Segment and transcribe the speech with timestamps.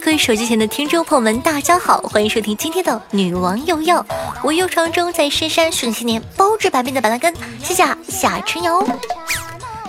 [0.00, 4.00] 各位手机前的听众朋友们，大家好，欢迎收听今天的《女王又要》，
[4.42, 8.82] 我又长征在深山训七年，包治百病的板蓝根，谢谢夏春瑶。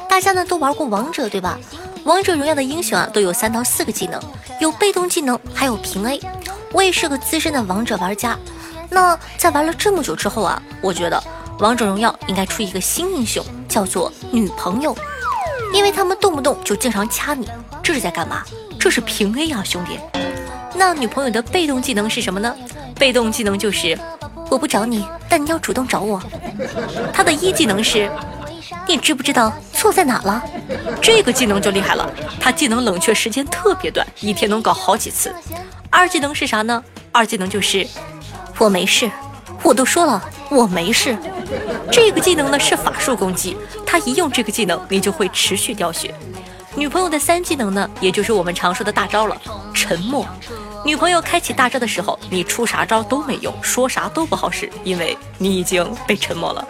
[0.10, 1.60] 大家呢都玩过王者对吧？
[2.06, 4.20] 王者荣耀的英雄啊都有三到四个技能，
[4.60, 6.20] 有被动技能，还有平 A。
[6.72, 8.38] 我也是个资深的王者玩家，
[8.90, 11.22] 那在玩了这么久之后啊，我觉得
[11.60, 14.96] 王者荣耀应该出一个新英雄，叫做女朋友，
[15.74, 17.48] 因为他们动不动就经常掐你，
[17.84, 18.44] 这是在干嘛？
[18.80, 20.00] 这是平 A 啊，兄弟。
[20.74, 22.56] 那女朋友的被动技能是什么呢？
[22.96, 23.98] 被动技能就是
[24.50, 26.22] 我不找你，但你要主动找我。
[27.14, 28.10] 她的一技能是，
[28.88, 30.42] 你知不知道错在哪了？
[31.02, 35.34] 这个技能就厉害了，她技能冷却时间特别短，一天能搞好几次。
[35.90, 36.82] 二技能是啥呢？
[37.12, 37.86] 二技能就是
[38.58, 39.12] 我没事，
[39.62, 41.18] 我都说了我没事。
[41.92, 46.14] 这个技能呢是法术攻击，她一用这个技能，你就会持续掉血。
[46.80, 49.36] 女朋友的三技能呢，也就是我们常说的大招了，
[49.74, 50.26] 沉默。
[50.86, 56.66] 女朋友开启大招的时候，你出啥招都没用，说啥都不好使，因为你已经被沉默了。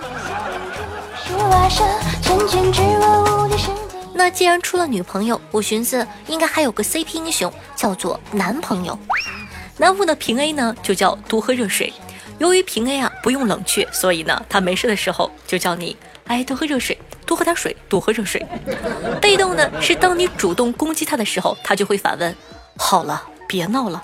[4.16, 8.98] 那既然出了女朋友，我寻思应该还有个 CP 英雄，叫做男朋友。
[9.78, 11.94] 男朋友的平 A 呢，就叫多喝热水。
[12.40, 16.98] 由于平 A 啊不用冷却，所以呢，他没事的时候就叫你哎多喝热水。
[17.30, 18.44] 多喝点水，多喝热水。
[19.22, 22.36] 被动呢是当你主动攻击他的时候，他就会反问
[22.76, 24.02] ：“好了，别闹了。”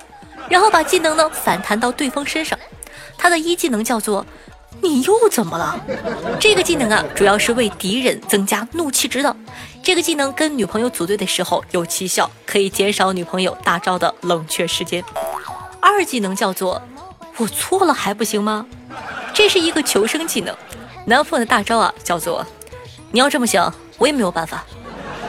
[0.47, 2.57] 然后把技能呢反弹到对方身上。
[3.17, 4.23] 他的一技能叫做
[4.79, 5.81] “你又怎么了？”
[6.39, 9.35] 这个技能啊，主要是为敌人增加怒气值的。
[9.81, 15.03] 这个技能跟女朋友组队的时候有奇效，可以减少女朋友大招的冷却时间。
[15.79, 16.79] 二技能叫做
[17.37, 18.67] “我错了还不行吗？”
[19.33, 20.55] 这是一个求生技能。
[21.07, 22.45] 男朋友的大招啊叫做。
[23.15, 24.65] 你要这么想，我也没有办法。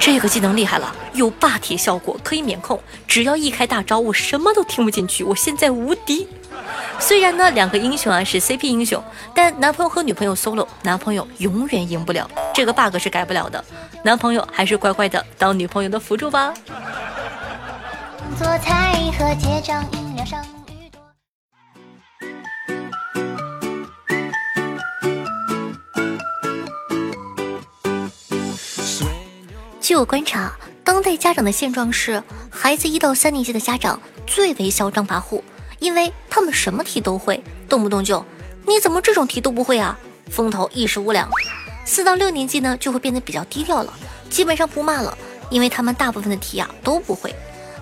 [0.00, 2.82] 这个技能厉害了，有霸体效果，可以免控。
[3.06, 5.22] 只要一开大招，我什么都听不进去。
[5.22, 6.26] 我现在无敌。
[6.98, 9.00] 虽然呢，两个英雄啊是 CP 英雄，
[9.32, 12.28] 但男朋友和女朋友 solo，男朋友永远赢不了。
[12.52, 13.64] 这个 bug 是改不了的。
[14.02, 16.52] 男朋友还是乖乖的当女朋友的辅助吧。
[18.36, 20.44] 做菜和结账饮料上。
[29.96, 30.52] 据我观察，
[30.84, 35.40] 当代家长的现状是，孩子一到三年级的家长最为嚣张跋扈，
[35.78, 38.22] 因为他们什么题都会，动不动就
[38.66, 39.98] 你怎么这种题都不会啊？
[40.28, 41.26] 风头一时无两。
[41.86, 43.94] 四到六年级呢，就会变得比较低调了，
[44.28, 45.16] 基本上不骂了，
[45.48, 47.34] 因为他们大部分的题啊都不会。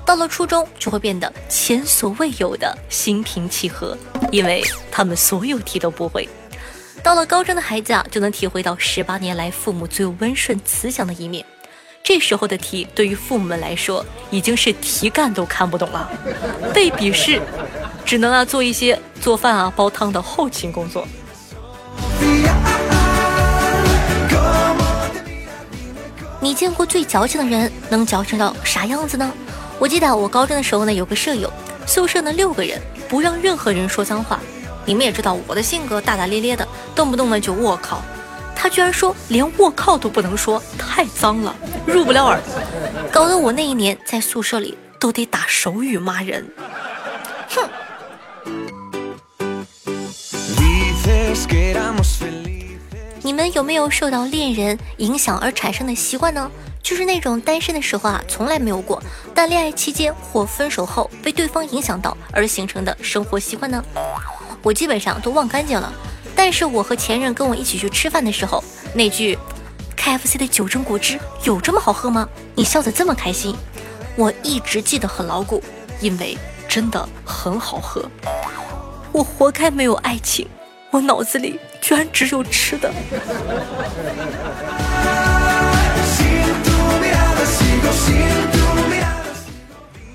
[0.07, 3.99] 到了初中，就会变得前所未有的心平气和，
[4.31, 6.29] 因为他们所有题都不会。
[7.03, 11.45] 到了高中的孩子啊，就能体会到十八年来父母最温顺慈祥的一面。
[12.07, 16.07] 这时候的题对于父母们来说已经是题干都看不懂了，
[16.75, 17.41] 被鄙视，
[18.05, 21.09] 只能啊做一些做饭啊煲汤的后勤工作。
[26.41, 29.33] 你见过最矫情的人能矫情到啥样子呢？
[29.79, 31.51] 我记得我高中的时候呢，有个舍友，
[31.87, 32.79] 宿舍呢六个人，
[33.09, 34.39] 不让任何人说脏话。
[34.85, 38.03] 你们也知道我的性格大大咧咧的，动不动呢就我靠。
[38.65, 41.55] 他居然说连“我靠”都不能说，太脏了，
[41.87, 42.41] 入不了耳，
[43.13, 46.51] 搞得我那一年在宿舍里都得打手语骂人。
[47.51, 47.69] 哼！
[53.21, 56.51] 你们有没有受到恋人影响而产生的习惯呢？
[56.83, 59.03] 就是那种单身的时候啊，从来没有过，
[59.35, 63.85] 但恋爱期间或分手后被对方影响到而形成的生活习惯呢？
[64.63, 65.93] 我基本上都忘干净了。
[66.37, 69.39] 但是我和前任跟我一起去吃饭的时候，那句
[69.97, 73.57] “KFC 的九珍果汁有这么好喝吗？”你笑得这么开心，
[74.17, 75.63] 我一直记得很牢固，
[76.01, 76.37] 因为
[76.69, 78.05] 真的很好喝。
[79.13, 80.47] 我活该没有爱情，
[80.91, 82.93] 我脑子里居然只有吃的。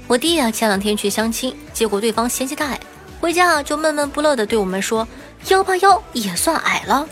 [0.06, 2.80] 我弟啊，前两天去相亲，结果对方嫌弃他矮，
[3.22, 5.08] 回家啊就闷闷不乐的对我们说。
[5.48, 7.08] 幺八幺也算矮了，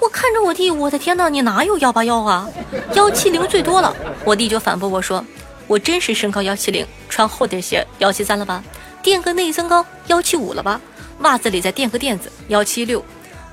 [0.00, 2.48] 我看着我弟，我的天哪，你哪有幺八幺啊？
[2.94, 3.94] 幺七零最多了。
[4.24, 5.24] 我弟就反驳我说，
[5.66, 8.64] 我真实身高幺七零，穿厚点鞋幺七三了吧？
[9.02, 10.80] 垫个内增高幺七五了吧？
[11.20, 13.04] 袜子里再垫个垫子幺七六。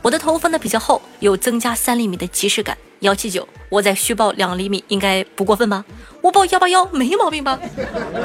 [0.01, 3.47] 我的头发呢比较厚，有增加三厘米的即视感幺七九。
[3.69, 5.85] 我再虚报两厘米应该不过分吧？
[6.21, 7.59] 我报幺八幺没毛病吧？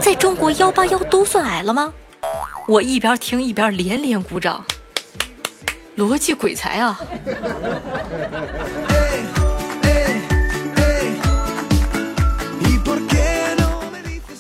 [0.00, 1.92] 在中国幺八幺都算矮了吗？
[2.66, 4.64] 我一边听一边连连鼓掌，
[5.98, 6.96] 逻辑鬼才啊！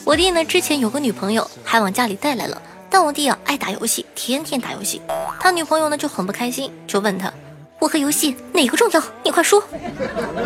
[0.04, 2.62] 我弟呢，之前有个女朋友，还往家里带来了。
[2.88, 5.02] 但我弟啊，爱打游戏，天天打游戏。
[5.40, 7.32] 他女朋友呢就很不开心，就问他
[7.80, 9.02] ：“我和游戏哪个重要？
[9.24, 9.60] 你快说。”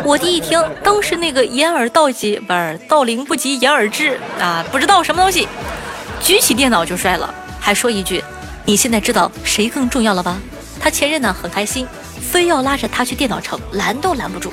[0.03, 5.47] 我弟一听，当时那个掩耳盗鸡，不是盗铃不及掩耳智啊，不知道什么东西，
[6.23, 8.23] 举起电脑就摔了，还说一句
[8.65, 10.41] ：“你现在知道谁更重要了吧？”
[10.83, 11.87] 他前任呢很开心，
[12.19, 14.51] 非要拉着他去电脑城，拦都拦不住。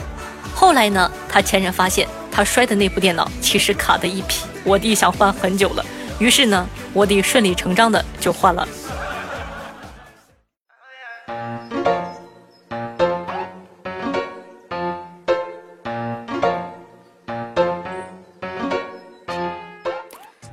[0.54, 4.44] 后来呢，他前任发现他摔的那部电脑其实卡的一批。
[4.62, 5.84] 我弟想换很久了，
[6.20, 8.68] 于是呢，我弟顺理成章的就换了。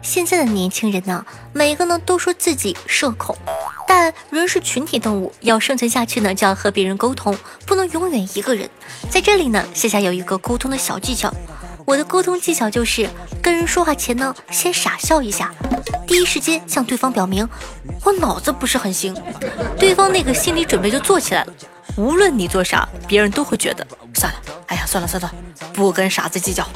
[0.01, 3.37] 现在的年轻人呢，每个呢都说自己社恐，
[4.29, 8.69] 人是群体动物，要生存下去呢，就要和别人沟通，不能永远一个人。
[9.09, 11.33] 在这里呢，夏夏有一个沟通的小技巧。
[11.85, 13.09] 我的沟通技巧就是
[13.41, 15.53] 跟人说话前呢，先傻笑一下，
[16.05, 17.47] 第一时间向对方表明
[18.03, 19.15] 我脑子不是很行，
[19.79, 21.53] 对方那个心理准备就做起来了。
[21.95, 25.33] 无论你做啥，别人都会觉得算了，哎呀，算了算了，
[25.73, 26.67] 不跟傻子计较。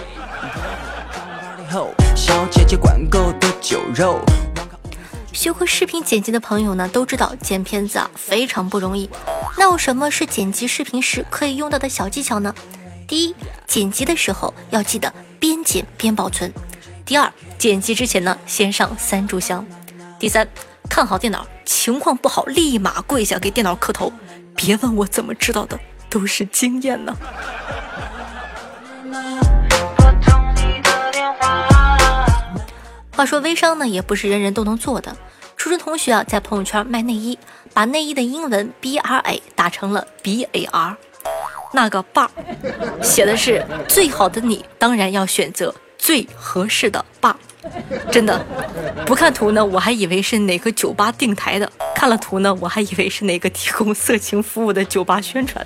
[5.33, 9.09] 学过视频剪辑的朋友呢，都知道剪片子啊非常不容易。
[9.57, 12.53] 那有什么是剪辑视频时可以用到的小技巧呢？
[13.07, 13.35] 第一，
[13.65, 16.51] 剪辑的时候要记得边剪边保存。
[17.05, 19.65] 第二，剪辑之前呢，先上三炷香。
[20.19, 20.47] 第三，
[20.89, 24.11] 看好电脑，情况不好立马跪下给电脑磕头。
[24.55, 25.79] 别问我怎么知道的，
[26.09, 27.15] 都是经验呢。
[33.15, 35.15] 话说微商呢，也不是人人都能做的。
[35.57, 37.37] 初中同学啊，在朋友圈卖内衣，
[37.73, 40.97] 把内衣的英文 B R A 打成了 B A R。
[41.73, 42.27] 那个 bar
[43.01, 47.35] 写的是最好的你，当然要选择最合适的 bar。
[48.11, 48.43] 真的，
[49.05, 55.65] 不看图呢，我还以为是哪个酒吧定台的；看了图呢，我还以为是哪个提供色情服务的酒吧宣传。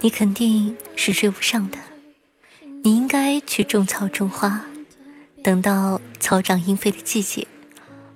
[0.00, 1.78] 你肯定是追不上的。
[2.82, 4.64] 你应该去种草种花，
[5.44, 7.46] 等到草长莺飞的季节，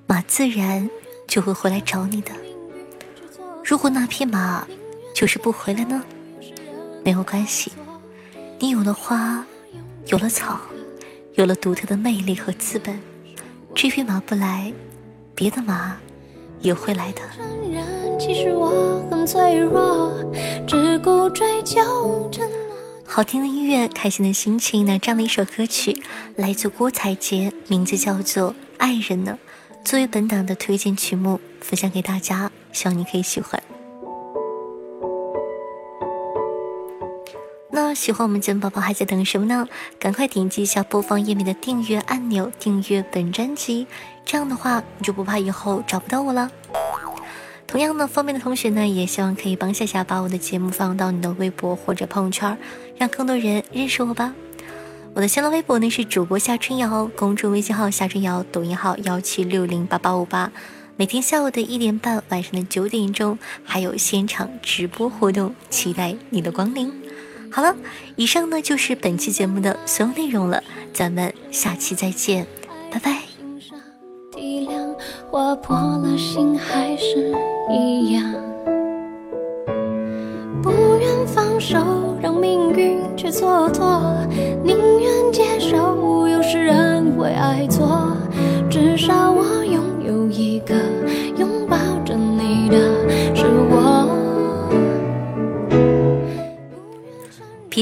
[0.07, 0.89] 马自然
[1.29, 2.33] 就会回来找你的。
[3.63, 4.67] 如果那匹马
[5.15, 6.03] 就是不回来呢？
[7.05, 7.71] 没有关系，
[8.59, 9.45] 你有了花，
[10.07, 10.59] 有了草，
[11.35, 12.99] 有了独特的魅力和资本，
[13.75, 14.73] 这匹马不来，
[15.35, 15.99] 别的马
[16.61, 17.23] 也会来的。
[23.07, 26.03] 好听的音乐，开心的心情，那这样的一首歌曲
[26.37, 29.39] 来自郭采洁，名字叫做《爱人》呢。
[29.85, 33.63] 作为本档的推荐曲目，分享给大家，希望你可以喜欢。
[37.95, 39.69] 喜欢我们节目宝宝还在等什么呢？
[39.99, 43.87] 赶快点击一下播放页面的订阅按钮，订阅本专辑，
[44.25, 46.51] 这样的话你就不怕以后找不到我了。
[47.67, 52.57] 同样呢，方便的同学呢，也希望可以帮夏夏把我的节目放到你的微博或者朋友圈，
[52.97, 54.35] 让更多人认识我吧。
[55.15, 60.51] 我的新浪微博呢是主播夏春瑶，公众微信号夏春瑶，抖音号幺七六零八八五八。
[60.97, 66.93] 每天下午的一点半，晚上的九点钟还有现场直播活动，期待你的光临。
[67.55, 67.73] 好了，
[68.17, 70.61] 以上呢就是本期节目的所有内容了，
[70.93, 72.45] 咱们下期再见，
[72.91, 73.21] 拜拜。
[75.31, 77.33] 划破了心还是
[77.71, 78.35] 一样，
[80.61, 84.27] 不愿放手让命运去蹉跎，
[84.65, 87.94] 宁愿接受有时人会爱错。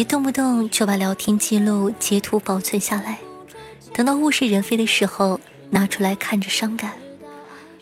[0.02, 3.20] 别动不动就把聊天记录截图保存下来，
[3.94, 5.38] 等到物是人非的时候
[5.70, 6.94] 拿出来看着伤感。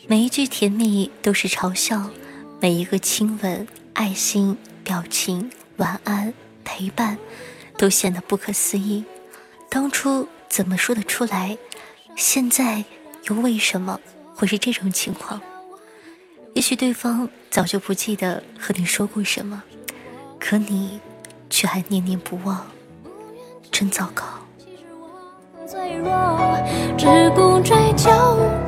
[0.07, 2.11] 每一句甜蜜都是嘲笑，
[2.61, 7.17] 每一个亲吻、爱心、表情、晚安、陪伴，
[7.79, 9.03] 都显得不可思议。
[9.71, 11.57] 当初怎么说得出来？
[12.17, 12.85] 现在
[13.31, 13.99] 又为什么
[14.35, 15.41] 会是这种情况？
[16.53, 19.63] 也许对方早就不记得和你说过什么，
[20.39, 21.01] 可你
[21.51, 22.65] 却还念念不忘，
[23.71, 24.25] 真糟糕。
[25.67, 26.09] 脆弱，
[26.97, 28.11] 只顾追求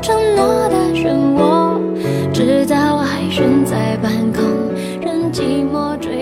[0.03, 0.77] 承诺的，
[2.35, 3.31] 直到爱
[3.65, 4.45] 在半空，
[5.01, 6.22] 任寂寞追。